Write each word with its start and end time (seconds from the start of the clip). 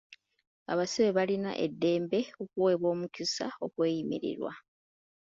Abasibe 0.71 1.09
balina 1.17 1.51
eddembe 1.65 2.19
okuweebwa 2.43 2.87
omukisa 2.93 3.45
okweyimirirwa. 3.65 4.51